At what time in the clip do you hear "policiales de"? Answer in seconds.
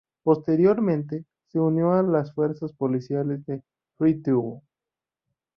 2.73-3.61